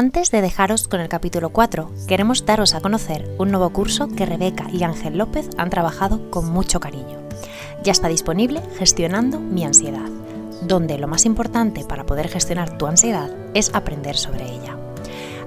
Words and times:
Antes 0.00 0.30
de 0.30 0.40
dejaros 0.40 0.88
con 0.88 1.00
el 1.00 1.10
capítulo 1.10 1.50
4, 1.50 1.90
queremos 2.08 2.46
daros 2.46 2.74
a 2.74 2.80
conocer 2.80 3.28
un 3.36 3.50
nuevo 3.50 3.68
curso 3.68 4.08
que 4.08 4.24
Rebeca 4.24 4.64
y 4.72 4.82
Ángel 4.82 5.18
López 5.18 5.50
han 5.58 5.68
trabajado 5.68 6.30
con 6.30 6.50
mucho 6.50 6.80
cariño. 6.80 7.18
Ya 7.84 7.92
está 7.92 8.08
disponible 8.08 8.62
Gestionando 8.78 9.38
mi 9.38 9.62
ansiedad, 9.62 10.08
donde 10.62 10.96
lo 10.96 11.06
más 11.06 11.26
importante 11.26 11.84
para 11.84 12.06
poder 12.06 12.28
gestionar 12.28 12.78
tu 12.78 12.86
ansiedad 12.86 13.28
es 13.52 13.74
aprender 13.74 14.16
sobre 14.16 14.46
ella. 14.46 14.78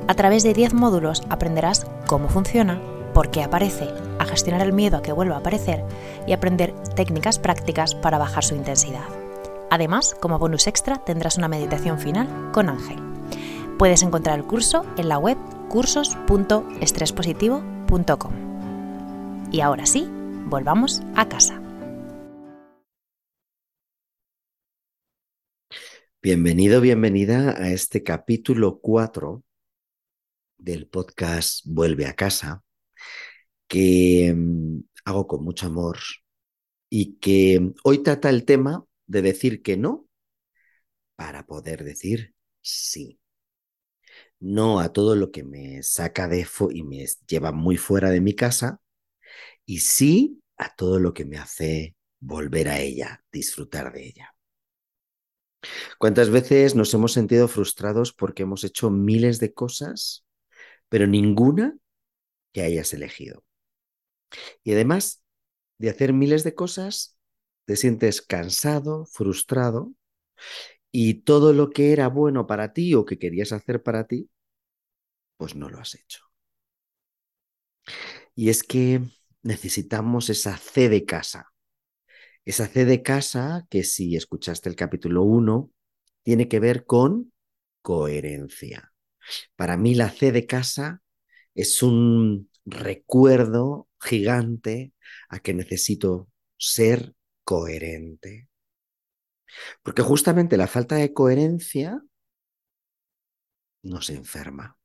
A 0.08 0.13
través 0.13 0.44
de 0.44 0.53
10 0.53 0.75
módulos 0.75 1.23
aprenderás 1.30 1.88
cómo 2.05 2.30
funciona, 2.30 2.80
por 3.16 3.31
qué 3.31 3.42
aparece, 3.42 3.89
a 4.20 4.25
gestionar 4.25 4.61
el 4.61 4.72
miedo 4.72 4.97
a 4.97 5.02
que 5.02 5.14
vuelva 5.14 5.38
a 5.38 5.39
aparecer 5.39 5.83
y 6.27 6.33
aprender 6.33 6.75
técnicas 6.95 7.39
prácticas 7.39 7.95
para 7.95 8.20
bajar 8.20 8.44
su 8.44 8.53
intensidad. 8.53 9.08
Además, 9.72 10.16
como 10.20 10.38
bonus 10.38 10.67
extra 10.67 10.99
tendrás 10.99 11.39
una 11.39 11.47
meditación 11.47 11.97
final 11.97 12.52
con 12.53 12.70
Ángel. 12.70 13.12
Puedes 13.77 14.02
encontrar 14.03 14.39
el 14.39 14.45
curso 14.45 14.85
en 14.97 15.09
la 15.09 15.17
web 15.17 15.38
cursos.estrespositivo.com. 15.69 18.33
Y 19.52 19.61
ahora 19.61 19.88
sí, 19.88 20.07
volvamos 20.45 21.02
a 21.15 21.27
casa. 21.27 21.59
Bienvenido, 26.21 26.81
bienvenida 26.81 27.59
a 27.61 27.71
este 27.71 28.03
capítulo 28.03 28.80
4 28.80 29.43
del 30.58 30.87
podcast 30.87 31.65
Vuelve 31.65 32.05
a 32.05 32.13
casa, 32.13 32.63
que 33.67 34.33
mm, 34.35 34.81
hago 35.05 35.25
con 35.27 35.43
mucho 35.43 35.65
amor 35.67 35.97
y 36.89 37.15
que 37.15 37.73
hoy 37.83 38.03
trata 38.03 38.30
el 38.30 38.45
tema 38.45 38.85
de 39.08 39.21
decir 39.23 39.63
que 39.63 39.77
no 39.77 40.08
para 41.15 41.47
poder 41.47 41.83
decir 41.83 42.35
sí 42.61 43.19
no 44.44 44.81
a 44.81 44.91
todo 44.91 45.16
lo 45.16 45.31
que 45.31 45.44
me 45.44 45.81
saca 45.83 46.27
de 46.27 46.45
y 46.72 46.83
me 46.83 47.05
lleva 47.27 47.53
muy 47.53 47.77
fuera 47.77 48.09
de 48.09 48.19
mi 48.19 48.36
casa, 48.36 48.81
y 49.66 49.80
sí 49.80 50.41
a 50.58 50.75
todo 50.75 50.99
lo 50.99 51.13
que 51.13 51.25
me 51.25 51.38
hace 51.38 51.95
volver 52.19 52.67
a 52.69 52.80
ella, 52.80 53.23
disfrutar 53.31 53.94
de 53.94 54.08
ella. 54.08 54.36
¿Cuántas 55.97 56.30
veces 56.30 56.75
nos 56.75 56.94
hemos 56.94 57.14
sentido 57.14 57.47
frustrados 57.47 58.11
porque 58.11 58.44
hemos 58.44 58.66
hecho 58.66 58.89
miles 58.89 59.39
de 59.39 59.53
cosas, 59.53 60.25
pero 60.89 61.08
ninguna 61.08 61.77
que 62.53 62.64
hayas 62.64 62.94
elegido? 62.94 63.45
Y 64.64 64.73
además 64.73 65.23
de 65.77 65.89
hacer 65.89 66.14
miles 66.14 66.44
de 66.44 66.55
cosas, 66.55 67.17
te 67.65 67.77
sientes 67.77 68.21
cansado, 68.21 69.05
frustrado, 69.05 69.93
y 70.92 71.15
todo 71.23 71.54
lo 71.54 71.71
que 71.71 71.92
era 71.92 72.08
bueno 72.08 72.45
para 72.45 72.73
ti 72.73 72.93
o 72.93 73.05
que 73.05 73.17
querías 73.17 73.52
hacer 73.52 73.81
para 73.81 74.05
ti, 74.05 74.30
pues 75.38 75.55
no 75.55 75.70
lo 75.70 75.80
has 75.80 75.95
hecho. 75.95 76.23
Y 78.36 78.49
es 78.49 78.64
que 78.64 79.02
necesitamos 79.42 80.30
esa 80.30 80.58
C 80.58 80.89
de 80.89 81.05
casa. 81.05 81.52
Esa 82.45 82.67
C 82.67 82.86
de 82.86 83.02
casa 83.02 83.66
que 83.70 83.83
si 83.83 84.16
escuchaste 84.16 84.70
el 84.70 84.76
capítulo 84.76 85.23
1, 85.23 85.72
tiene 86.23 86.48
que 86.48 86.60
ver 86.60 86.86
con 86.86 87.33
coherencia. 87.82 88.93
Para 89.55 89.77
mí 89.77 89.95
la 89.95 90.10
C 90.10 90.32
de 90.32 90.45
casa 90.45 91.02
es 91.54 91.83
un 91.83 92.49
recuerdo 92.66 93.88
gigante 93.99 94.93
a 95.30 95.39
que 95.39 95.54
necesito 95.54 96.30
ser 96.58 97.14
coherente. 97.43 98.49
Porque 99.83 100.02
justamente 100.02 100.58
la 100.58 100.67
falta 100.67 100.95
de 100.95 101.14
coherencia 101.14 102.02
nos 103.83 104.10
enferma. 104.10 104.77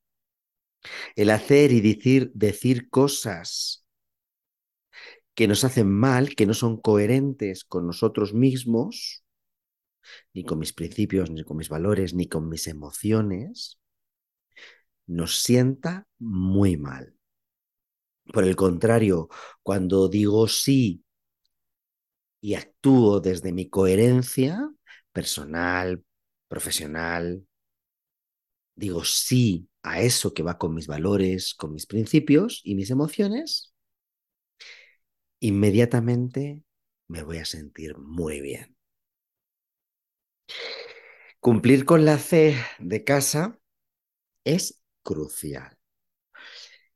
El 1.17 1.31
hacer 1.31 1.73
y 1.73 1.81
decir, 1.81 2.31
decir 2.35 2.89
cosas 2.91 3.85
que 5.35 5.47
nos 5.47 5.65
hacen 5.65 5.89
mal, 5.89 6.35
que 6.35 6.47
no 6.47 6.55
son 6.55 6.81
coherentes 6.81 7.65
con 7.65 7.87
nosotros 7.87 8.35
mismos, 8.35 9.25
ni 10.35 10.45
con 10.45 10.59
mis 10.59 10.73
principios, 10.73 11.31
ni 11.31 11.45
con 11.45 11.57
mis 11.57 11.69
valores, 11.69 12.15
ni 12.15 12.27
con 12.27 12.49
mis 12.49 12.67
emociones, 12.67 13.79
nos 15.07 15.39
sienta 15.41 16.07
muy 16.19 16.77
mal. 16.77 17.15
Por 18.33 18.45
el 18.45 18.57
contrario, 18.57 19.29
cuando 19.63 20.09
digo 20.09 20.49
sí 20.49 21.05
y 22.41 22.55
actúo 22.55 23.21
desde 23.21 23.53
mi 23.53 23.69
coherencia 23.69 24.71
personal, 25.13 26.05
profesional, 26.49 27.47
digo 28.75 29.05
sí 29.05 29.68
a 29.83 30.01
eso 30.03 30.35
que 30.35 30.43
va 30.43 30.59
con 30.59 30.75
mis 30.75 30.87
valores, 30.87 31.55
con 31.55 31.73
mis 31.73 31.87
principios 31.87 32.61
y 32.65 32.75
mis 32.75 32.91
emociones, 32.91 33.75
inmediatamente 35.41 36.63
me 37.09 37.23
voy 37.25 37.39
a 37.39 37.45
sentir 37.45 37.97
muy 37.99 38.41
bien. 38.41 38.77
Cumplir 41.41 41.85
con 41.85 42.05
la 42.05 42.19
C 42.19 42.55
de 42.79 43.05
casa 43.05 43.59
es 44.45 44.83
crucial. 45.05 45.79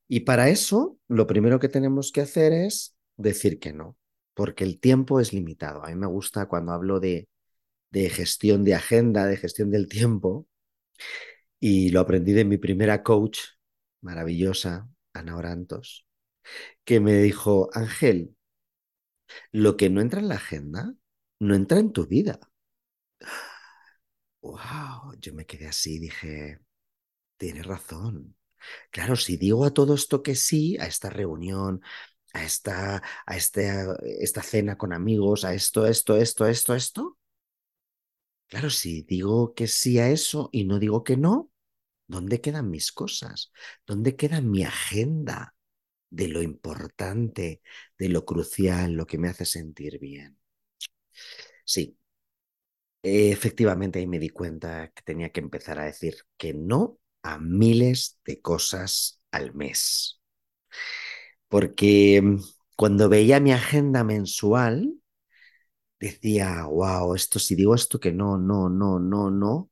Y 0.08 0.20
para 0.20 0.48
eso, 0.48 0.98
lo 1.08 1.26
primero 1.26 1.58
que 1.58 1.68
tenemos 1.68 2.12
que 2.12 2.20
hacer 2.20 2.52
es 2.52 2.96
decir 3.16 3.58
que 3.58 3.72
no, 3.72 3.96
porque 4.34 4.64
el 4.64 4.78
tiempo 4.80 5.20
es 5.20 5.32
limitado. 5.32 5.84
A 5.84 5.88
mí 5.88 5.96
me 5.96 6.06
gusta 6.06 6.46
cuando 6.48 6.72
hablo 6.72 7.00
de, 7.00 7.28
de 7.90 8.10
gestión 8.10 8.64
de 8.64 8.74
agenda, 8.74 9.26
de 9.26 9.36
gestión 9.38 9.70
del 9.70 9.88
tiempo, 9.88 10.46
y 11.62 11.90
lo 11.90 12.00
aprendí 12.00 12.32
de 12.32 12.44
mi 12.44 12.58
primera 12.58 13.04
coach, 13.04 13.38
maravillosa, 14.02 14.90
Ana 15.14 15.36
Orantos, 15.36 16.06
que 16.84 17.00
me 17.00 17.14
dijo, 17.22 17.70
Ángel, 17.74 18.36
lo 19.52 19.76
que 19.76 19.88
no 19.90 20.00
entra 20.00 20.20
en 20.20 20.28
la 20.28 20.34
agenda, 20.36 20.94
no 21.40 21.54
entra 21.54 21.78
en 21.78 21.92
tu 21.92 22.06
vida. 22.06 22.38
¡Wow! 24.40 25.14
Yo 25.20 25.34
me 25.34 25.46
quedé 25.46 25.66
así, 25.68 25.98
dije, 25.98 26.60
tienes 27.38 27.66
razón. 27.66 28.36
Claro, 28.92 29.16
si 29.16 29.38
digo 29.38 29.66
a 29.66 29.72
todo 29.74 29.94
esto 29.96 30.22
que 30.22 30.36
sí, 30.36 30.78
a 30.80 30.86
esta 30.88 31.10
reunión, 31.10 31.82
a 32.34 32.44
esta, 32.44 33.02
a 33.26 33.36
este, 33.36 33.70
esta 34.20 34.42
cena 34.42 34.78
con 34.78 34.94
amigos, 34.94 35.44
a 35.44 35.54
esto, 35.54 35.86
esto, 35.86 36.16
esto, 36.18 36.46
esto, 36.48 36.74
esto. 36.76 37.18
Claro, 38.48 38.70
si 38.70 39.02
digo 39.02 39.52
que 39.54 39.66
sí 39.66 39.98
a 39.98 40.08
eso 40.10 40.48
y 40.52 40.64
no 40.64 40.78
digo 40.78 41.02
que 41.04 41.16
no, 41.16 41.50
¿Dónde 42.06 42.40
quedan 42.40 42.70
mis 42.70 42.92
cosas? 42.92 43.52
¿Dónde 43.86 44.16
queda 44.16 44.40
mi 44.40 44.64
agenda 44.64 45.54
de 46.10 46.28
lo 46.28 46.42
importante, 46.42 47.62
de 47.98 48.08
lo 48.10 48.24
crucial, 48.26 48.92
lo 48.94 49.06
que 49.06 49.18
me 49.18 49.28
hace 49.28 49.46
sentir 49.46 49.98
bien? 50.00 50.38
Sí, 51.64 51.96
efectivamente 53.02 53.98
ahí 53.98 54.06
me 54.06 54.18
di 54.18 54.28
cuenta 54.30 54.88
que 54.94 55.02
tenía 55.02 55.30
que 55.30 55.40
empezar 55.40 55.78
a 55.78 55.84
decir 55.84 56.16
que 56.36 56.54
no 56.54 56.98
a 57.22 57.38
miles 57.38 58.18
de 58.24 58.40
cosas 58.40 59.20
al 59.30 59.54
mes. 59.54 60.20
Porque 61.48 62.22
cuando 62.76 63.08
veía 63.08 63.40
mi 63.40 63.52
agenda 63.52 64.04
mensual, 64.04 64.94
decía, 66.00 66.64
wow, 66.66 67.14
esto 67.14 67.38
si 67.38 67.54
digo 67.54 67.74
esto 67.74 68.00
que 68.00 68.12
no, 68.12 68.36
no, 68.38 68.68
no, 68.68 68.98
no, 68.98 69.30
no, 69.30 69.70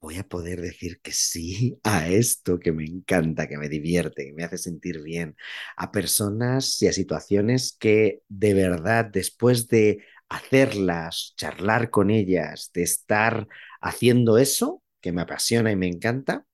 voy 0.00 0.16
a 0.18 0.26
poder 0.28 0.60
decir 0.60 1.00
que 1.02 1.12
sí 1.12 1.78
a 1.84 2.08
esto 2.08 2.58
que 2.58 2.72
me 2.72 2.84
encanta, 2.84 3.48
que 3.48 3.58
me 3.58 3.68
divierte, 3.68 4.26
que 4.26 4.32
me 4.32 4.44
hace 4.44 4.58
sentir 4.58 5.02
bien, 5.02 5.36
a 5.76 5.92
personas 5.92 6.80
y 6.82 6.88
a 6.88 6.92
situaciones 6.92 7.76
que 7.78 8.22
de 8.28 8.54
verdad 8.54 9.04
después 9.06 9.68
de 9.68 10.04
hacerlas, 10.28 11.34
charlar 11.36 11.90
con 11.90 12.10
ellas, 12.10 12.70
de 12.74 12.82
estar 12.82 13.48
haciendo 13.80 14.38
eso 14.38 14.82
que 15.00 15.12
me 15.12 15.22
apasiona 15.22 15.72
y 15.72 15.76
me 15.76 15.88
encanta, 15.88 16.46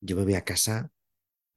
yo 0.00 0.16
me 0.16 0.24
voy 0.24 0.34
a 0.34 0.44
casa 0.44 0.90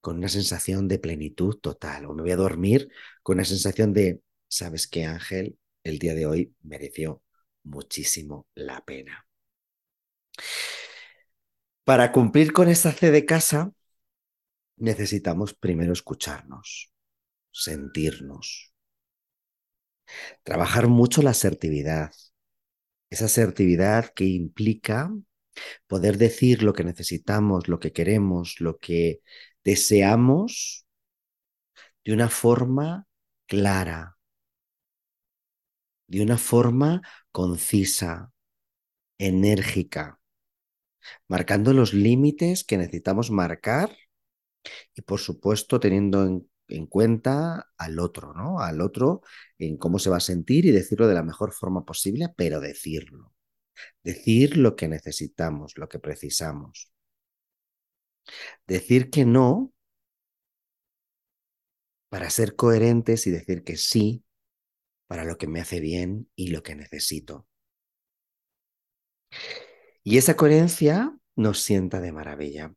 con 0.01 0.17
una 0.17 0.29
sensación 0.29 0.87
de 0.87 0.99
plenitud 0.99 1.57
total 1.57 2.05
o 2.05 2.13
me 2.13 2.23
voy 2.23 2.31
a 2.31 2.37
dormir 2.37 2.89
con 3.23 3.37
una 3.37 3.45
sensación 3.45 3.93
de, 3.93 4.21
¿sabes 4.49 4.87
qué, 4.87 5.05
Ángel? 5.05 5.57
El 5.83 5.99
día 5.99 6.15
de 6.15 6.25
hoy 6.27 6.55
mereció 6.63 7.23
muchísimo 7.63 8.47
la 8.55 8.83
pena. 8.85 9.27
Para 11.87 12.11
cumplir 12.11 12.51
con 12.51 12.67
esta 12.67 12.91
C 12.91 13.11
de 13.11 13.23
casa, 13.23 13.71
necesitamos 14.75 15.53
primero 15.53 15.93
escucharnos, 15.93 16.91
sentirnos, 17.49 18.73
trabajar 20.43 20.89
mucho 20.89 21.21
la 21.21 21.29
asertividad, 21.29 22.11
esa 23.09 23.27
asertividad 23.27 24.09
que 24.13 24.25
implica 24.25 25.15
poder 25.87 26.17
decir 26.17 26.61
lo 26.61 26.73
que 26.73 26.83
necesitamos, 26.83 27.69
lo 27.69 27.79
que 27.79 27.93
queremos, 27.93 28.59
lo 28.59 28.79
que 28.79 29.21
deseamos 29.63 30.85
de 32.03 32.11
una 32.11 32.27
forma 32.27 33.07
clara, 33.45 34.17
de 36.07 36.21
una 36.21 36.37
forma 36.37 37.01
concisa, 37.31 38.33
enérgica, 39.17 40.19
marcando 41.27 41.73
los 41.73 41.93
límites 41.93 42.63
que 42.63 42.77
necesitamos 42.77 43.31
marcar 43.31 43.91
y 44.95 45.01
por 45.01 45.19
supuesto 45.19 45.79
teniendo 45.79 46.23
en, 46.25 46.49
en, 46.67 46.87
cuenta 46.87 47.71
al 47.77 47.99
otro, 47.99 48.33
¿no? 48.33 48.59
Al 48.59 48.81
otro 48.81 49.21
en 49.57 49.77
cómo 49.77 49.99
se 49.99 50.09
va 50.09 50.17
a 50.17 50.21
sentir 50.21 50.65
y 50.65 50.71
decirlo 50.71 51.07
de 51.07 51.13
la 51.15 51.23
mejor 51.23 51.53
forma 51.53 51.85
posible, 51.85 52.29
pero 52.35 52.59
decirlo. 52.59 53.33
Decir 54.03 54.57
lo 54.57 54.75
que 54.75 54.87
necesitamos, 54.87 55.77
lo 55.77 55.87
que 55.89 55.99
precisamos. 55.99 56.91
Decir 58.65 59.09
que 59.09 59.25
no 59.25 59.73
para 62.09 62.29
ser 62.29 62.55
coherentes 62.55 63.27
y 63.27 63.31
decir 63.31 63.63
que 63.63 63.77
sí 63.77 64.23
para 65.07 65.23
lo 65.23 65.37
que 65.37 65.47
me 65.47 65.61
hace 65.61 65.79
bien 65.79 66.29
y 66.35 66.49
lo 66.49 66.63
que 66.63 66.75
necesito. 66.75 67.47
Y 70.09 70.17
esa 70.17 70.37
coherencia 70.37 71.13
nos 71.35 71.59
sienta 71.59 71.99
de 71.99 72.13
maravilla. 72.13 72.73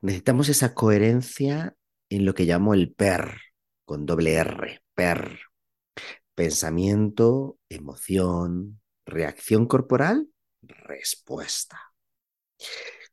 Necesitamos 0.00 0.48
esa 0.48 0.74
coherencia 0.74 1.76
en 2.10 2.24
lo 2.24 2.34
que 2.34 2.46
llamo 2.46 2.74
el 2.74 2.92
PER, 2.92 3.38
con 3.84 4.04
doble 4.04 4.34
R, 4.34 4.82
PER. 4.94 5.38
Pensamiento, 6.34 7.60
emoción, 7.68 8.80
reacción 9.06 9.66
corporal, 9.66 10.30
respuesta. 10.62 11.94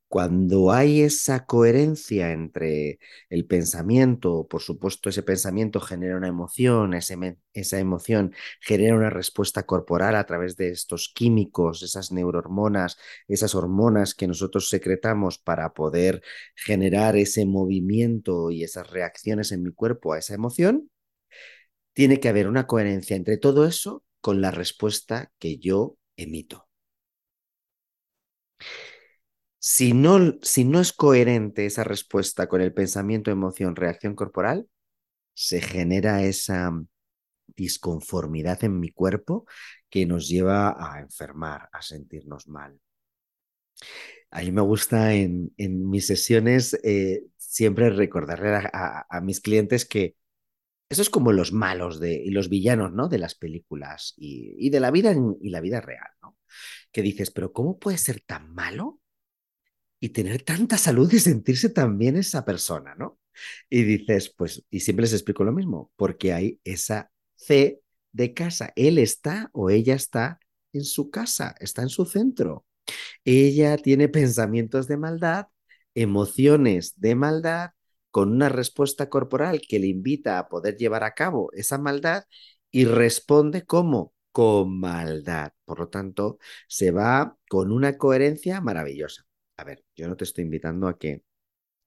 Cuando 0.09 0.71
hay 0.71 1.01
esa 1.01 1.45
coherencia 1.45 2.31
entre 2.31 3.00
el 3.29 3.45
pensamiento, 3.45 4.47
por 4.50 4.61
supuesto 4.61 5.09
ese 5.09 5.21
pensamiento 5.23 5.79
genera 5.79 6.17
una 6.17 6.27
emoción, 6.27 6.95
esa 6.95 7.79
emoción 7.79 8.33
genera 8.59 8.95
una 8.95 9.11
respuesta 9.11 9.63
corporal 9.67 10.15
a 10.15 10.25
través 10.25 10.57
de 10.57 10.69
estos 10.71 11.11
químicos, 11.13 11.83
esas 11.83 12.11
neurohormonas, 12.11 12.97
esas 13.27 13.53
hormonas 13.53 14.15
que 14.15 14.27
nosotros 14.27 14.69
secretamos 14.69 15.38
para 15.38 15.73
poder 15.73 16.23
generar 16.56 17.15
ese 17.15 17.45
movimiento 17.45 18.50
y 18.51 18.63
esas 18.63 18.89
reacciones 18.89 19.51
en 19.51 19.61
mi 19.63 19.71
cuerpo 19.71 20.13
a 20.13 20.19
esa 20.19 20.33
emoción, 20.33 20.89
tiene 21.94 22.19
que 22.19 22.29
haber 22.29 22.47
una 22.47 22.65
coherencia 22.67 23.15
entre 23.15 23.38
todo 23.38 23.65
eso 23.67 24.03
con 24.21 24.41
la 24.41 24.51
respuesta 24.51 25.31
que 25.39 25.57
yo 25.59 25.97
emito. 26.15 26.69
Si 29.59 29.94
no, 29.94 30.39
si 30.41 30.63
no 30.63 30.79
es 30.79 30.94
coherente 30.94 31.65
esa 31.65 31.83
respuesta 31.83 32.47
con 32.47 32.61
el 32.61 32.73
pensamiento, 32.73 33.29
emoción, 33.29 33.75
reacción 33.75 34.15
corporal, 34.15 34.67
se 35.33 35.61
genera 35.61 36.23
esa 36.23 36.71
disconformidad 37.47 38.63
en 38.63 38.79
mi 38.79 38.91
cuerpo 38.91 39.45
que 39.89 40.06
nos 40.06 40.29
lleva 40.29 40.75
a 40.79 41.01
enfermar, 41.01 41.69
a 41.73 41.81
sentirnos 41.81 42.47
mal. 42.47 42.79
A 44.31 44.41
mí 44.41 44.51
me 44.51 44.61
gusta 44.61 45.13
en, 45.13 45.51
en 45.57 45.89
mis 45.89 46.07
sesiones 46.07 46.79
eh, 46.83 47.23
siempre 47.38 47.89
recordarle 47.89 48.50
a, 48.71 49.06
a, 49.09 49.21
mis 49.21 49.41
clientes 49.41 49.85
que 49.85 50.15
eso 50.89 51.01
es 51.01 51.09
como 51.09 51.31
los 51.31 51.51
malos 51.51 52.00
de, 52.00 52.13
y 52.13 52.29
los 52.31 52.50
villanos 52.50 52.94
¿no? 52.94 53.09
de 53.09 53.17
las 53.17 53.35
películas 53.35 54.13
y, 54.17 54.56
y 54.57 54.69
de 54.69 54.79
la 54.79 54.91
vida 54.91 55.11
en, 55.11 55.35
y 55.41 55.50
la 55.50 55.61
vida 55.61 55.81
real, 55.81 56.09
¿no? 56.21 56.38
Que 56.91 57.01
dices, 57.01 57.31
pero 57.31 57.53
¿cómo 57.53 57.77
puede 57.79 57.97
ser 57.97 58.21
tan 58.21 58.53
malo 58.53 59.00
y 59.99 60.09
tener 60.09 60.43
tanta 60.43 60.77
salud 60.77 61.11
y 61.13 61.19
sentirse 61.19 61.69
tan 61.69 61.97
bien 61.97 62.15
esa 62.17 62.45
persona, 62.45 62.95
¿no? 62.95 63.19
Y 63.69 63.83
dices, 63.83 64.33
pues, 64.35 64.63
y 64.69 64.81
siempre 64.81 65.03
les 65.03 65.13
explico 65.13 65.43
lo 65.43 65.51
mismo, 65.53 65.91
porque 65.95 66.33
hay 66.33 66.59
esa 66.63 67.11
C 67.35 67.81
de 68.11 68.33
casa. 68.33 68.73
Él 68.75 68.97
está 68.97 69.49
o 69.53 69.69
ella 69.69 69.95
está 69.95 70.39
en 70.73 70.83
su 70.83 71.09
casa, 71.09 71.55
está 71.59 71.81
en 71.81 71.89
su 71.89 72.05
centro. 72.05 72.65
Ella 73.25 73.77
tiene 73.77 74.09
pensamientos 74.09 74.87
de 74.87 74.97
maldad, 74.97 75.47
emociones 75.95 76.93
de 76.99 77.15
maldad, 77.15 77.71
con 78.11 78.31
una 78.31 78.49
respuesta 78.49 79.09
corporal 79.09 79.61
que 79.67 79.79
le 79.79 79.87
invita 79.87 80.39
a 80.39 80.49
poder 80.49 80.77
llevar 80.77 81.03
a 81.03 81.13
cabo 81.13 81.51
esa 81.53 81.77
maldad 81.77 82.23
y 82.71 82.85
responde 82.85 83.65
como 83.65 84.13
con 84.31 84.79
maldad. 84.79 85.53
Por 85.65 85.79
lo 85.79 85.89
tanto, 85.89 86.39
se 86.67 86.91
va 86.91 87.37
con 87.49 87.71
una 87.71 87.97
coherencia 87.97 88.61
maravillosa. 88.61 89.28
A 89.59 89.63
ver, 89.65 89.83
yo 89.94 90.07
no 90.07 90.15
te 90.15 90.23
estoy 90.23 90.45
invitando 90.45 90.88
a 90.88 90.97
que, 90.97 91.23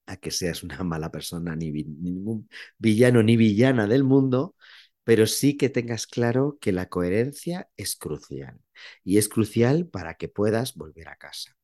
a 0.05 0.17
que 0.17 0.31
seas 0.31 0.63
una 0.63 0.83
mala 0.83 1.11
persona, 1.11 1.55
ni, 1.55 1.71
ni 1.71 1.83
ningún 1.85 2.49
villano 2.77 3.23
ni 3.23 3.35
villana 3.37 3.87
del 3.87 4.03
mundo, 4.03 4.55
pero 5.03 5.25
sí 5.27 5.57
que 5.57 5.69
tengas 5.69 6.05
claro 6.07 6.59
que 6.61 6.71
la 6.71 6.87
coherencia 6.87 7.69
es 7.75 7.95
crucial 7.95 8.59
y 9.03 9.17
es 9.17 9.27
crucial 9.27 9.87
para 9.87 10.15
que 10.15 10.29
puedas 10.29 10.75
volver 10.75 11.09
a 11.09 11.17
casa. 11.17 11.57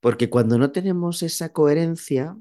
Porque 0.00 0.28
cuando 0.28 0.58
no 0.58 0.72
tenemos 0.72 1.22
esa 1.22 1.52
coherencia 1.52 2.36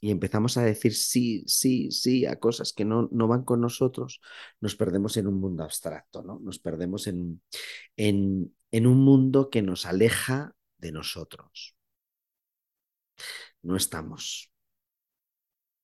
y 0.00 0.10
empezamos 0.10 0.56
a 0.56 0.64
decir 0.64 0.94
sí, 0.94 1.44
sí, 1.46 1.90
sí 1.92 2.26
a 2.26 2.36
cosas 2.40 2.72
que 2.72 2.84
no, 2.84 3.08
no 3.12 3.28
van 3.28 3.44
con 3.44 3.60
nosotros, 3.60 4.20
nos 4.60 4.74
perdemos 4.76 5.16
en 5.16 5.28
un 5.28 5.40
mundo 5.40 5.62
abstracto, 5.62 6.22
¿no? 6.22 6.40
Nos 6.40 6.58
perdemos 6.58 7.06
en, 7.06 7.42
en, 7.96 8.54
en 8.72 8.86
un 8.88 8.98
mundo 9.04 9.50
que 9.50 9.62
nos 9.62 9.86
aleja 9.86 10.56
de 10.78 10.92
nosotros 10.92 11.77
no 13.62 13.76
estamos, 13.76 14.50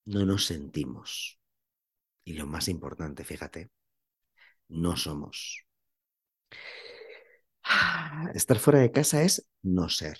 no 0.05 0.25
nos 0.25 0.47
sentimos. 0.47 1.41
Y 2.25 2.35
lo 2.35 2.47
más 2.47 2.69
importante, 2.69 3.25
fíjate, 3.25 3.71
no 4.69 4.97
somos. 4.97 5.65
Estar 8.35 8.59
fuera 8.59 8.81
de 8.81 8.93
casa 8.93 9.23
es 9.23 9.47
no 9.63 9.89
ser, 9.89 10.19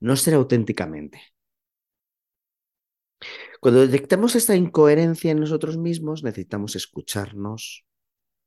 no 0.00 0.16
ser 0.16 0.34
auténticamente. 0.34 1.20
Cuando 3.60 3.80
detectamos 3.80 4.34
esta 4.34 4.56
incoherencia 4.56 5.30
en 5.30 5.40
nosotros 5.40 5.76
mismos, 5.78 6.24
necesitamos 6.24 6.74
escucharnos 6.74 7.84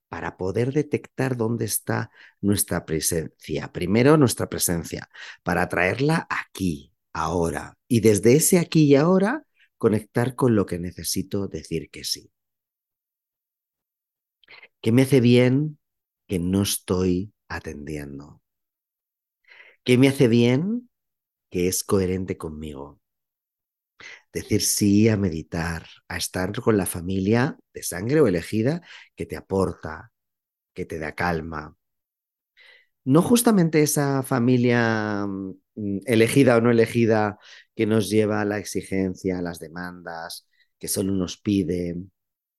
para 0.09 0.37
poder 0.37 0.73
detectar 0.73 1.37
dónde 1.37 1.65
está 1.65 2.11
nuestra 2.41 2.85
presencia. 2.85 3.71
Primero 3.71 4.17
nuestra 4.17 4.49
presencia, 4.49 5.09
para 5.43 5.67
traerla 5.67 6.27
aquí, 6.29 6.94
ahora. 7.15 7.77
Y 7.87 8.01
desde 8.01 8.35
ese 8.35 8.59
aquí 8.59 8.83
y 8.85 8.95
ahora, 8.95 9.45
conectar 9.77 10.35
con 10.35 10.55
lo 10.55 10.65
que 10.65 10.79
necesito 10.79 11.47
decir 11.47 11.89
que 11.89 12.03
sí. 12.03 12.31
¿Qué 14.81 14.91
me 14.91 15.01
hace 15.03 15.19
bien 15.21 15.79
que 16.27 16.39
no 16.39 16.61
estoy 16.61 17.33
atendiendo? 17.49 18.41
¿Qué 19.85 19.97
me 19.97 20.07
hace 20.09 20.27
bien 20.27 20.89
que 21.51 21.67
es 21.69 21.83
coherente 21.83 22.37
conmigo? 22.37 23.01
Decir 24.33 24.61
sí 24.61 25.09
a 25.09 25.17
meditar, 25.17 25.87
a 26.07 26.17
estar 26.17 26.51
con 26.61 26.77
la 26.77 26.85
familia 26.85 27.57
de 27.73 27.83
sangre 27.83 28.21
o 28.21 28.27
elegida 28.27 28.81
que 29.15 29.25
te 29.25 29.35
aporta, 29.37 30.11
que 30.75 30.85
te 30.85 30.99
da 30.99 31.15
calma. 31.15 31.77
No 33.05 33.21
justamente 33.21 33.81
esa 33.83 34.23
familia 34.23 35.25
Mm, 35.27 35.53
elegida 36.05 36.57
o 36.57 36.61
no 36.61 36.71
elegida, 36.71 37.39
que 37.75 37.85
nos 37.85 38.09
lleva 38.09 38.41
a 38.41 38.45
la 38.45 38.57
exigencia, 38.59 39.39
a 39.39 39.41
las 39.41 39.59
demandas, 39.59 40.47
que 40.79 40.87
solo 40.87 41.13
nos 41.13 41.37
pide, 41.37 41.97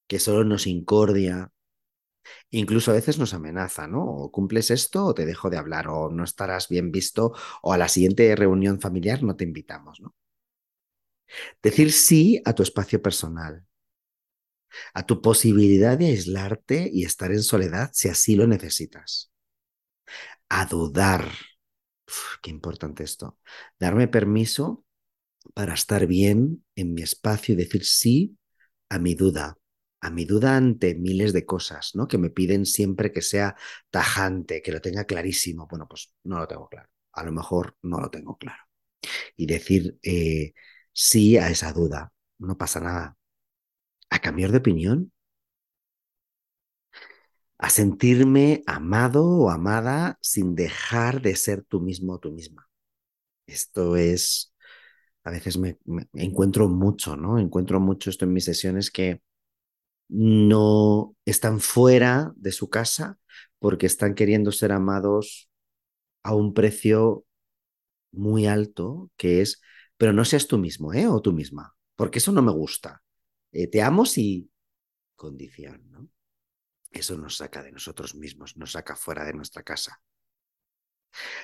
que 0.06 0.18
solo 0.18 0.44
nos 0.44 0.66
incordia. 0.66 1.52
Incluso 2.50 2.90
a 2.90 2.94
veces 2.94 3.18
nos 3.18 3.35
amenaza, 3.35 3.87
¿no? 3.87 4.04
O 4.04 4.30
cumples 4.32 4.70
esto 4.70 5.06
o 5.06 5.14
te 5.14 5.26
dejo 5.26 5.50
de 5.50 5.58
hablar, 5.58 5.88
o 5.88 6.11
no 6.11 6.25
estarás 6.25 6.68
bien 6.68 6.90
visto, 6.90 7.32
o 7.62 7.73
a 7.73 7.78
la 7.78 7.88
siguiente 7.88 8.35
reunión 8.37 8.80
familiar 8.80 9.23
no 9.23 9.37
te 9.37 9.44
invitamos, 9.44 10.00
¿no? 10.00 10.14
Decir 11.62 11.92
sí 11.92 12.40
a 12.44 12.54
tu 12.54 12.62
espacio 12.62 13.02
personal, 13.02 13.64
a 14.94 15.04
tu 15.06 15.20
posibilidad 15.23 15.99
de 15.99 16.06
aislarte 16.06 16.90
y 16.92 17.04
estar 17.04 17.32
en 17.32 17.42
soledad 17.42 17.90
si 17.92 18.08
así 18.08 18.37
lo 18.37 18.46
necesitas. 18.46 19.30
A 20.49 20.66
dudar 20.66 21.30
Qué 22.43 22.51
importante 22.51 23.05
esto. 23.05 23.39
Darme 23.79 24.09
permiso 24.09 24.85
para 25.55 25.75
estar 25.75 26.07
bien 26.07 26.65
en 26.77 26.95
mi 26.95 27.03
espacio 27.03 27.55
y 27.55 27.59
decir 27.59 27.85
sí 27.85 28.39
a 28.91 28.99
mi 28.99 29.15
duda, 29.15 29.59
a 30.01 30.11
mi 30.11 30.25
duda 30.25 30.57
ante 30.57 30.95
miles 30.95 31.33
de 31.33 31.47
cosas, 31.47 31.93
¿no? 31.95 32.09
Que 32.09 32.19
me 32.19 32.31
piden 32.31 32.67
siempre 32.67 33.13
que 33.13 33.23
sea 33.23 33.57
tajante, 33.91 34.63
que 34.63 34.73
lo 34.73 34.81
tenga 34.81 35.05
clarísimo. 35.05 35.67
Bueno, 35.69 35.89
pues 35.89 36.15
no 36.25 36.39
lo 36.39 36.49
tengo 36.49 36.69
claro. 36.69 36.89
A 37.13 37.25
lo 37.25 37.33
mejor 37.33 37.77
no 37.83 38.01
lo 38.01 38.11
tengo 38.11 38.37
claro. 38.39 38.63
Y 39.37 39.47
decir, 39.47 39.99
eh, 40.03 40.55
sí 40.93 41.39
a 41.39 41.51
esa 41.51 41.73
duda. 41.73 42.13
No 42.39 42.59
pasa 42.59 42.81
nada. 42.81 43.17
A 44.11 44.21
cambiar 44.21 44.53
de 44.53 44.59
opinión. 44.59 45.13
A 47.59 47.71
sentirme 47.71 48.63
amado 48.67 49.25
o 49.25 49.51
amada 49.51 50.19
sin 50.21 50.55
dejar 50.55 51.23
de 51.23 51.37
ser 51.37 51.63
tú 51.63 51.81
mismo 51.81 52.15
o 52.15 52.19
tú 52.19 52.33
misma. 52.33 52.69
Esto 53.47 53.97
es, 53.97 54.55
a 55.25 55.31
veces 55.31 55.57
me, 55.57 55.79
encuentro 56.15 56.69
mucho, 56.69 57.17
¿no? 57.17 57.39
Encuentro 57.39 57.81
mucho 57.81 58.11
esto 58.11 58.25
en 58.25 58.33
mis 58.33 58.45
sesiones 58.45 58.91
que 58.91 59.23
no 60.09 61.17
están 61.25 61.61
fuera 61.61 62.33
de 62.37 62.53
su 62.53 62.69
casa 62.69 63.19
porque 63.59 63.87
están 63.87 64.15
queriendo 64.15 64.53
ser 64.53 64.73
amados 64.73 65.51
a 66.23 66.35
un 66.35 66.55
precio 66.55 67.25
muy 68.13 68.47
alto, 68.47 69.11
que 69.17 69.41
es, 69.41 69.61
pero 69.97 70.13
no 70.13 70.25
seas 70.25 70.47
tú 70.47 70.59
mismo, 70.59 70.93
¿eh? 70.93 71.07
O 71.09 71.21
tú 71.23 71.33
misma, 71.33 71.77
porque 71.95 72.19
eso 72.19 72.33
no 72.33 72.43
me 72.43 72.53
gusta. 72.53 73.03
Eh, 73.53 73.69
te 73.69 73.83
amo 73.83 74.07
si 74.07 74.51
condición, 75.17 75.91
¿no? 75.91 76.09
Eso 76.90 77.16
nos 77.16 77.37
saca 77.37 77.62
de 77.62 77.73
nosotros 77.73 78.14
mismos, 78.16 78.57
nos 78.57 78.73
saca 78.73 78.97
fuera 78.97 79.25
de 79.25 79.35
nuestra 79.35 79.62
casa 79.62 80.00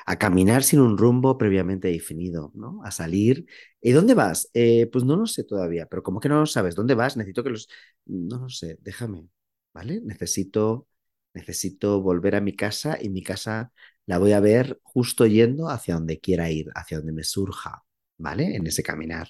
a 0.07 0.19
caminar 0.19 0.63
sin 0.63 0.81
un 0.81 0.99
rumbo 0.99 1.39
previamente 1.39 1.89
definido, 1.89 2.51
¿no? 2.55 2.81
A 2.85 2.91
salir. 2.91 3.47
¿Y 3.81 3.93
dónde 3.93 4.15
vas? 4.15 4.49
Eh, 4.55 4.89
pues 4.93 5.05
no 5.05 5.17
lo 5.17 5.27
sé 5.27 5.45
todavía, 5.45 5.87
pero 5.87 6.03
como 6.03 6.21
que 6.21 6.29
no 6.29 6.41
lo 6.41 6.47
sabes, 6.47 6.75
¿dónde 6.75 6.95
vas? 6.95 7.17
Necesito 7.17 7.43
que 7.45 7.51
los... 7.51 7.69
No 8.07 8.39
lo 8.39 8.49
sé, 8.49 8.79
déjame, 8.81 9.29
¿vale? 9.73 10.01
Necesito, 10.03 10.87
necesito 11.35 12.01
volver 12.03 12.35
a 12.37 12.41
mi 12.41 12.55
casa 12.55 12.99
y 13.01 13.09
mi 13.11 13.23
casa 13.23 13.73
la 14.07 14.19
voy 14.19 14.33
a 14.33 14.41
ver 14.41 14.81
justo 14.83 15.27
yendo 15.27 15.69
hacia 15.69 15.95
donde 15.95 16.21
quiera 16.21 16.51
ir, 16.51 16.71
hacia 16.75 16.99
donde 16.99 17.13
me 17.13 17.25
surja, 17.25 17.85
¿vale? 18.19 18.57
En 18.57 18.67
ese 18.67 18.83
caminar. 18.83 19.29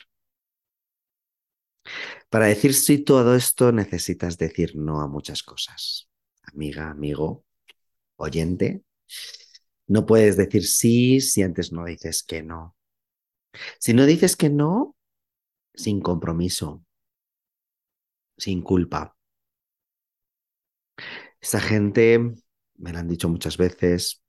Para 2.31 2.47
decir 2.47 2.75
sí 2.75 2.99
todo 2.99 3.35
esto 3.35 3.73
necesitas 3.73 4.39
decir 4.39 4.77
no 4.77 5.01
a 5.01 5.09
muchas 5.09 5.43
cosas. 5.43 6.09
Amiga, 6.43 6.91
amigo, 6.91 7.45
oyente, 8.17 8.83
no 9.87 10.07
puedes 10.07 10.37
decir 10.37 10.67
sí 10.67 11.21
si 11.21 11.43
antes 11.43 11.73
no 11.73 11.85
dices 11.85 12.23
que 12.23 12.43
no. 12.43 12.77
Si 13.79 13.93
no 13.93 14.07
dices 14.07 14.37
que 14.37 14.49
no, 14.49 14.97
sin 15.75 16.01
compromiso, 16.01 16.85
sin 18.37 18.61
culpa. 18.62 19.17
Esa 21.41 21.61
gente, 21.61 22.19
me 22.77 22.93
lo 22.93 22.99
han 22.99 23.09
dicho 23.09 23.29
muchas 23.29 23.57
veces, 23.57 24.23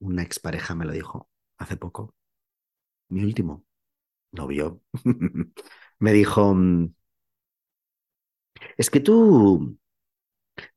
una 0.00 0.22
expareja 0.22 0.74
me 0.74 0.84
lo 0.84 0.92
dijo 0.92 1.28
hace 1.58 1.76
poco, 1.76 2.14
mi 3.08 3.24
último 3.24 3.64
novio, 4.32 4.82
me 5.98 6.12
dijo, 6.12 6.54
mm, 6.54 6.94
es 8.76 8.90
que 8.90 9.00
tú 9.00 9.76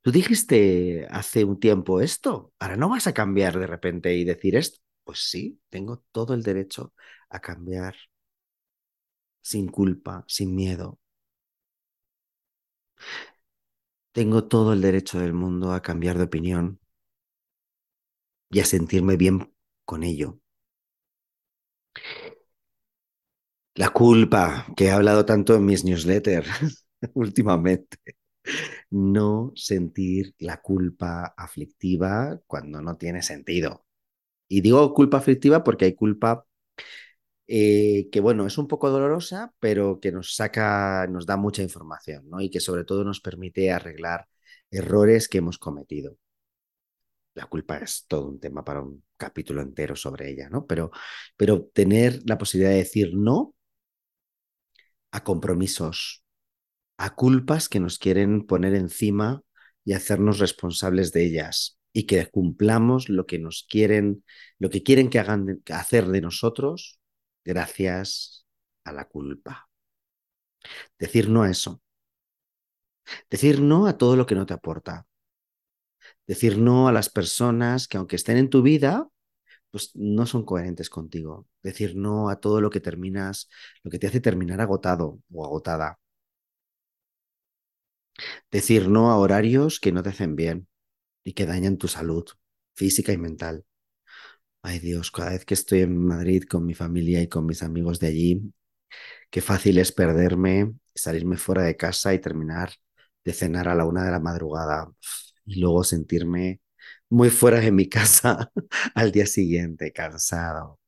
Tú 0.01 0.11
dijiste 0.11 1.07
hace 1.09 1.43
un 1.45 1.59
tiempo 1.59 2.01
esto, 2.01 2.53
ahora 2.59 2.75
no 2.77 2.89
vas 2.89 3.07
a 3.07 3.13
cambiar 3.13 3.57
de 3.59 3.67
repente 3.67 4.15
y 4.15 4.23
decir 4.25 4.55
esto. 4.55 4.79
Pues 5.03 5.19
sí, 5.29 5.61
tengo 5.69 6.03
todo 6.11 6.33
el 6.33 6.43
derecho 6.43 6.93
a 7.29 7.39
cambiar 7.39 7.95
sin 9.41 9.67
culpa, 9.67 10.23
sin 10.27 10.55
miedo. 10.55 10.97
Tengo 14.11 14.43
todo 14.47 14.73
el 14.73 14.81
derecho 14.81 15.17
del 15.19 15.33
mundo 15.33 15.73
a 15.73 15.81
cambiar 15.81 16.19
de 16.19 16.25
opinión 16.25 16.79
y 18.51 18.59
a 18.59 18.65
sentirme 18.65 19.17
bien 19.17 19.51
con 19.85 20.03
ello. 20.03 20.39
La 23.75 23.89
culpa, 23.89 24.65
que 24.75 24.85
he 24.85 24.91
hablado 24.91 25.25
tanto 25.25 25.55
en 25.55 25.65
mis 25.65 25.83
newsletters 25.85 26.85
últimamente 27.13 27.97
no 28.89 29.51
sentir 29.55 30.33
la 30.39 30.61
culpa 30.61 31.33
aflictiva 31.37 32.39
cuando 32.47 32.81
no 32.81 32.97
tiene 32.97 33.21
sentido. 33.21 33.85
Y 34.47 34.61
digo 34.61 34.93
culpa 34.93 35.17
aflictiva 35.17 35.63
porque 35.63 35.85
hay 35.85 35.95
culpa 35.95 36.45
eh, 37.47 38.09
que, 38.11 38.19
bueno, 38.19 38.45
es 38.45 38.57
un 38.57 38.67
poco 38.67 38.89
dolorosa, 38.89 39.53
pero 39.59 39.99
que 39.99 40.11
nos 40.11 40.35
saca, 40.35 41.07
nos 41.07 41.25
da 41.25 41.35
mucha 41.37 41.63
información, 41.63 42.29
¿no? 42.29 42.41
Y 42.41 42.49
que 42.49 42.59
sobre 42.59 42.83
todo 42.85 43.03
nos 43.03 43.21
permite 43.21 43.71
arreglar 43.71 44.27
errores 44.71 45.27
que 45.27 45.39
hemos 45.39 45.57
cometido. 45.57 46.17
La 47.33 47.45
culpa 47.45 47.77
es 47.77 48.05
todo 48.07 48.27
un 48.27 48.39
tema 48.39 48.63
para 48.63 48.81
un 48.81 49.03
capítulo 49.17 49.61
entero 49.61 49.95
sobre 49.95 50.29
ella, 50.29 50.49
¿no? 50.49 50.65
Pero, 50.65 50.91
pero 51.37 51.63
tener 51.73 52.21
la 52.25 52.37
posibilidad 52.37 52.71
de 52.71 52.77
decir 52.77 53.11
no 53.15 53.55
a 55.11 55.23
compromisos 55.23 56.23
a 56.99 57.15
culpas 57.15 57.69
que 57.69 57.79
nos 57.79 57.97
quieren 57.97 58.45
poner 58.45 58.75
encima 58.75 59.41
y 59.85 59.93
hacernos 59.93 60.37
responsables 60.39 61.13
de 61.13 61.25
ellas 61.25 61.79
y 61.93 62.05
que 62.05 62.25
cumplamos 62.27 63.07
lo 63.07 63.25
que 63.25 63.39
nos 63.39 63.65
quieren, 63.69 64.25
lo 64.59 64.69
que 64.69 64.83
quieren 64.83 65.09
que 65.09 65.17
hagan 65.17 65.63
hacer 65.71 66.07
de 66.07 66.19
nosotros 66.19 66.99
gracias 67.45 68.45
a 68.83 68.91
la 68.91 69.05
culpa. 69.05 69.69
Decir 70.99 71.29
no 71.29 71.43
a 71.43 71.49
eso. 71.49 71.81
Decir 73.29 73.61
no 73.61 73.87
a 73.87 73.97
todo 73.97 74.17
lo 74.17 74.25
que 74.25 74.35
no 74.35 74.45
te 74.45 74.53
aporta. 74.53 75.07
Decir 76.27 76.57
no 76.57 76.89
a 76.89 76.91
las 76.91 77.09
personas 77.09 77.87
que 77.87 77.97
aunque 77.97 78.17
estén 78.17 78.35
en 78.35 78.49
tu 78.49 78.61
vida, 78.61 79.07
pues 79.71 79.91
no 79.95 80.25
son 80.27 80.45
coherentes 80.45 80.89
contigo. 80.89 81.47
Decir 81.63 81.95
no 81.95 82.29
a 82.29 82.39
todo 82.39 82.61
lo 82.61 82.69
que 82.69 82.79
terminas, 82.81 83.49
lo 83.83 83.91
que 83.91 83.99
te 83.99 84.07
hace 84.07 84.21
terminar 84.21 84.61
agotado 84.61 85.19
o 85.33 85.45
agotada. 85.45 85.99
Decir 88.51 88.87
no 88.89 89.11
a 89.11 89.17
horarios 89.17 89.79
que 89.79 89.91
no 89.91 90.03
te 90.03 90.09
hacen 90.09 90.35
bien 90.35 90.67
y 91.23 91.33
que 91.33 91.45
dañan 91.47 91.77
tu 91.77 91.87
salud 91.87 92.25
física 92.75 93.13
y 93.13 93.17
mental. 93.17 93.65
Ay 94.61 94.79
Dios, 94.79 95.11
cada 95.11 95.31
vez 95.31 95.45
que 95.45 95.53
estoy 95.53 95.81
en 95.81 95.97
Madrid 96.05 96.43
con 96.49 96.65
mi 96.65 96.73
familia 96.75 97.21
y 97.21 97.27
con 97.29 97.45
mis 97.45 97.63
amigos 97.63 97.99
de 97.99 98.07
allí, 98.07 98.53
qué 99.31 99.41
fácil 99.41 99.79
es 99.79 99.91
perderme, 99.91 100.73
salirme 100.95 101.37
fuera 101.37 101.63
de 101.63 101.77
casa 101.77 102.13
y 102.13 102.19
terminar 102.19 102.73
de 103.25 103.33
cenar 103.33 103.67
a 103.69 103.75
la 103.75 103.85
una 103.85 104.05
de 104.05 104.11
la 104.11 104.19
madrugada 104.19 104.91
y 105.45 105.59
luego 105.61 105.83
sentirme 105.83 106.61
muy 107.09 107.29
fuera 107.29 107.59
de 107.59 107.71
mi 107.71 107.89
casa 107.89 108.51
al 108.95 109.11
día 109.11 109.25
siguiente, 109.25 109.91
cansado. 109.91 110.79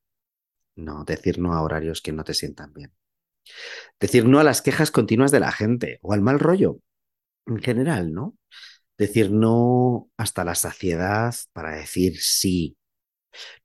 No, 0.75 1.04
decir 1.04 1.40
no 1.40 1.54
a 1.54 1.62
horarios 1.62 2.01
que 2.01 2.13
no 2.13 2.24
te 2.24 2.34
sientan 2.34 2.74
bien. 2.74 2.94
Decir 4.00 4.25
no 4.25 4.40
a 4.40 4.44
las 4.44 4.62
quejas 4.62 4.92
continuas 4.92 5.32
de 5.32 5.40
la 5.40 5.51
gente 5.51 6.00
o 6.01 6.13
al 6.13 6.22
mal 6.22 6.40
rollo 6.40 6.80
en 7.48 7.60
general, 7.60 8.13
¿no? 8.13 8.38
Decir 8.98 9.32
no 9.32 10.10
hasta 10.18 10.44
la 10.44 10.56
saciedad 10.56 11.34
para 11.54 11.75
decir 11.75 12.20
sí. 12.22 12.78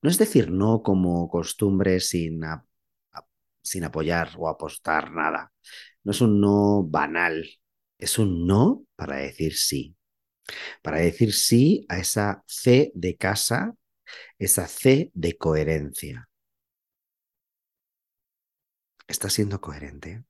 No 0.03 0.11
es 0.11 0.19
decir 0.19 0.51
no 0.51 0.83
como 0.83 1.29
costumbre 1.29 2.01
sin, 2.01 2.43
sin 3.63 3.85
apoyar 3.85 4.31
o 4.39 4.49
apostar 4.49 5.11
nada. 5.11 5.53
No 6.05 6.13
es 6.13 6.21
un 6.21 6.41
no 6.41 6.85
banal, 6.85 7.45
es 7.99 8.19
un 8.19 8.47
no 8.47 8.85
para 8.97 9.17
decir 9.17 9.57
sí. 9.57 9.96
Para 10.83 10.99
decir 11.01 11.33
sí 11.35 11.87
a 11.89 11.99
esa 11.99 12.45
C 12.47 12.93
de 12.95 13.17
casa, 13.17 13.75
esa 14.39 14.69
C 14.69 15.11
de 15.15 15.37
coherencia. 15.39 16.29
¿Estás 19.09 19.33
siendo 19.33 19.61
coherente? 19.61 20.25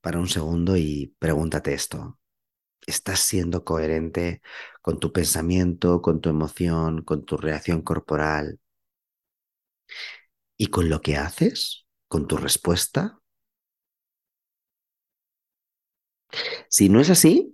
para 0.00 0.18
un 0.18 0.28
segundo 0.28 0.76
y 0.76 1.14
pregúntate 1.18 1.74
esto. 1.74 2.18
¿Estás 2.86 3.20
siendo 3.20 3.64
coherente 3.64 4.42
con 4.82 5.00
tu 5.00 5.12
pensamiento, 5.12 6.02
con 6.02 6.20
tu 6.20 6.30
emoción, 6.30 7.02
con 7.04 7.24
tu 7.24 7.36
reacción 7.36 7.82
corporal 7.82 8.60
y 10.56 10.68
con 10.68 10.88
lo 10.88 11.00
que 11.02 11.16
haces, 11.16 11.86
con 12.08 12.26
tu 12.26 12.36
respuesta? 12.38 13.18
Si 16.68 16.88
no 16.88 17.00
es 17.00 17.10
así, 17.10 17.51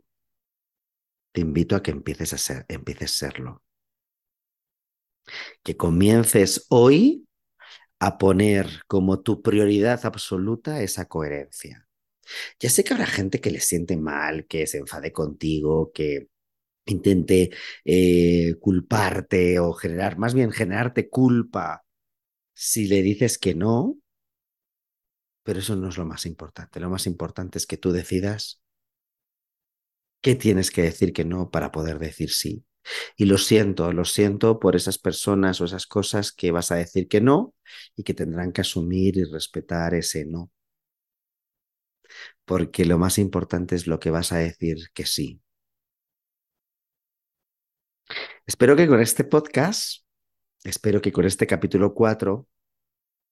te 1.32 1.40
invito 1.40 1.76
a 1.76 1.82
que 1.82 1.90
empieces 1.90 2.32
a 2.32 2.38
ser, 2.38 2.66
empieces 2.68 3.12
a 3.12 3.16
serlo. 3.28 3.62
Que 5.62 5.76
comiences 5.76 6.66
hoy 6.70 7.26
a 7.98 8.18
poner 8.18 8.82
como 8.86 9.20
tu 9.20 9.42
prioridad 9.42 10.04
absoluta 10.06 10.82
esa 10.82 11.06
coherencia. 11.06 11.86
Ya 12.60 12.70
sé 12.70 12.84
que 12.84 12.94
habrá 12.94 13.06
gente 13.06 13.40
que 13.40 13.50
le 13.50 13.60
siente 13.60 13.96
mal, 13.96 14.46
que 14.46 14.66
se 14.66 14.78
enfade 14.78 15.12
contigo, 15.12 15.92
que 15.92 16.28
intente 16.86 17.50
eh, 17.84 18.54
culparte 18.60 19.58
o 19.60 19.72
generar, 19.72 20.18
más 20.18 20.34
bien 20.34 20.52
generarte 20.52 21.08
culpa 21.08 21.84
si 22.54 22.86
le 22.88 23.02
dices 23.02 23.38
que 23.38 23.54
no, 23.54 23.98
pero 25.42 25.60
eso 25.60 25.76
no 25.76 25.88
es 25.88 25.96
lo 25.96 26.04
más 26.04 26.26
importante. 26.26 26.80
Lo 26.80 26.90
más 26.90 27.06
importante 27.06 27.58
es 27.58 27.66
que 27.66 27.78
tú 27.78 27.92
decidas 27.92 28.60
qué 30.20 30.34
tienes 30.34 30.70
que 30.70 30.82
decir 30.82 31.12
que 31.12 31.24
no 31.24 31.50
para 31.50 31.72
poder 31.72 31.98
decir 31.98 32.30
sí. 32.30 32.64
Y 33.16 33.26
lo 33.26 33.38
siento, 33.38 33.92
lo 33.92 34.04
siento 34.04 34.58
por 34.58 34.76
esas 34.76 34.98
personas 34.98 35.60
o 35.60 35.64
esas 35.66 35.86
cosas 35.86 36.32
que 36.32 36.50
vas 36.50 36.72
a 36.72 36.76
decir 36.76 37.08
que 37.08 37.20
no 37.20 37.54
y 37.96 38.02
que 38.02 38.14
tendrán 38.14 38.52
que 38.52 38.62
asumir 38.62 39.18
y 39.18 39.24
respetar 39.24 39.94
ese 39.94 40.24
no 40.24 40.50
porque 42.48 42.84
lo 42.86 42.98
más 42.98 43.18
importante 43.18 43.76
es 43.76 43.86
lo 43.86 44.00
que 44.00 44.10
vas 44.10 44.32
a 44.32 44.38
decir 44.38 44.90
que 44.94 45.06
sí. 45.06 45.40
Espero 48.46 48.74
que 48.76 48.88
con 48.88 49.00
este 49.00 49.24
podcast, 49.24 50.02
espero 50.64 51.00
que 51.02 51.12
con 51.12 51.26
este 51.26 51.46
capítulo 51.46 51.94
4 51.94 52.48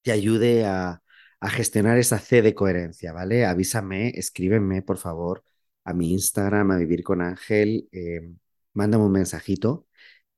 te 0.02 0.12
ayude 0.12 0.64
a, 0.66 1.02
gestionar 1.48 1.96
esa 1.98 2.18
C 2.18 2.42
de 2.42 2.54
coherencia, 2.54 3.12
¿vale? 3.12 3.46
Avísame, 3.46 4.10
escríbeme, 4.16 4.82
por 4.82 4.98
favor, 4.98 5.44
a 5.86 5.94
mi 5.94 6.12
Instagram, 6.12 6.72
a 6.72 6.76
Vivir 6.78 7.02
con 7.04 7.22
Ángel, 7.22 7.88
eh, 7.92 8.32
mándame 8.74 9.04
un 9.04 9.12
mensajito 9.12 9.86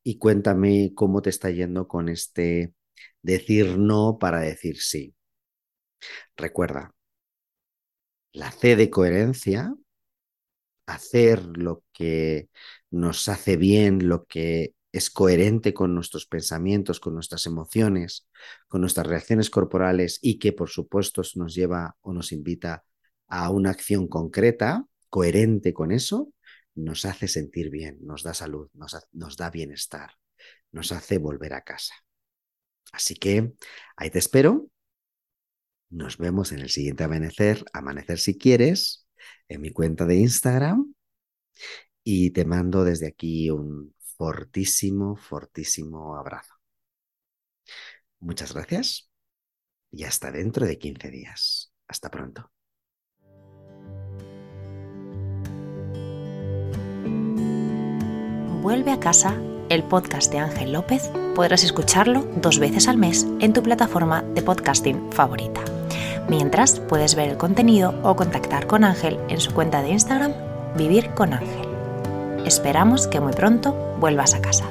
y 0.02 0.19
cuéntame 0.19 0.93
cómo 0.95 1.23
te 1.23 1.31
está 1.31 1.50
yendo 1.50 1.88
con 1.88 2.09
este 2.09 2.75
decir 3.23 3.78
no 3.78 4.19
para 4.19 4.40
decir 4.40 4.81
sí. 4.81 5.14
Recuerda, 6.37 6.95
la 8.33 8.50
C 8.52 8.76
de 8.76 8.90
coherencia, 8.90 9.75
hacer 10.87 11.45
lo 11.57 11.83
que 11.93 12.49
nos 12.90 13.28
hace 13.28 13.57
bien, 13.57 14.09
lo 14.09 14.25
que 14.26 14.75
es 14.93 15.11
coherente 15.11 15.75
con 15.75 15.95
nuestros 15.95 16.26
pensamientos, 16.26 17.00
con 17.00 17.14
nuestras 17.14 17.47
emociones, 17.47 18.26
con 18.69 18.81
nuestras 18.81 19.07
reacciones 19.07 19.50
corporales 19.50 20.19
y 20.23 20.38
que 20.38 20.52
por 20.52 20.71
supuesto 20.71 21.23
nos 21.37 21.55
lleva 21.55 21.97
o 22.00 22.12
nos 22.12 22.33
invita 22.33 22.85
a 23.28 23.50
una 23.50 23.71
acción 23.71 24.09
concreta, 24.09 24.87
coherente 25.09 25.73
con 25.73 25.93
eso, 25.93 26.33
nos 26.75 27.05
hace 27.05 27.29
sentir 27.29 27.71
bien, 27.71 27.99
nos 28.03 28.23
da 28.23 28.35
salud, 28.35 28.71
nos, 28.75 29.37
da 29.37 29.50
bienestar, 29.50 30.12
nos 30.73 30.93
hace 30.93 31.19
volver 31.19 31.55
a 31.55 31.62
casa. 31.62 31.95
Así 32.93 33.15
que 33.15 33.53
ahí 33.97 34.11
te 34.11 34.19
espero. 34.19 34.71
Nos 35.91 36.19
vemos 36.19 36.53
en 36.53 36.61
el 36.61 36.71
siguiente 36.71 37.05
amanecer, 37.05 37.65
amanecer 37.73 38.19
si 38.19 38.37
quieres, 38.38 39.07
en 39.49 39.61
mi 39.61 39.71
cuenta 39.71 40.05
de 40.05 40.17
Instagram. 40.17 40.95
Y 42.05 42.31
te 42.31 42.45
mando 42.45 42.85
desde 42.85 43.09
aquí 43.09 43.50
un 43.50 43.95
fortísimo, 44.17 45.17
fortísimo 45.17 46.17
abrazo. 46.17 46.55
Muchas 48.21 48.53
gracias 48.55 49.11
y 49.91 50.05
hasta 50.05 50.31
dentro 50.31 50.67
de 50.67 50.79
15 50.79 51.11
días. 51.11 51.73
Hasta 51.87 52.11
pronto. 52.11 52.58
Vuelve 58.68 58.92
a 58.92 59.00
casa, 59.00 59.34
el 59.70 59.82
podcast 59.82 60.30
de 60.30 60.40
Ángel 60.40 60.72
López, 60.72 61.10
podrás 61.34 61.64
escucharlo 61.64 62.26
dos 62.37 62.58
veces 62.58 62.87
al 62.87 62.98
mes 62.98 63.26
en 63.40 63.54
tu 63.54 63.62
plataforma 63.62 64.20
de 64.34 64.42
podcasting 64.42 65.10
favorita. 65.10 65.62
Mientras 66.28 66.78
puedes 66.78 67.14
ver 67.14 67.30
el 67.30 67.38
contenido 67.38 67.94
o 68.02 68.14
contactar 68.14 68.66
con 68.66 68.84
Ángel 68.84 69.18
en 69.30 69.40
su 69.40 69.54
cuenta 69.54 69.80
de 69.80 69.92
Instagram, 69.92 70.34
Vivir 70.76 71.14
con 71.14 71.32
Ángel. 71.32 71.66
Esperamos 72.44 73.06
que 73.06 73.20
muy 73.20 73.32
pronto 73.32 73.72
vuelvas 74.00 74.34
a 74.34 74.42
casa. 74.42 74.66